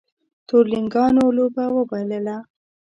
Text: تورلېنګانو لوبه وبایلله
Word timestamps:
تورلېنګانو 0.47 1.23
لوبه 1.37 1.65
وبایلله 1.75 2.37